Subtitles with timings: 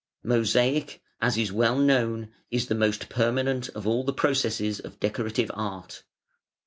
[0.23, 5.51] Mosaic, as is well known, is the most permanent of all the processes of decorative
[5.53, 6.01] art.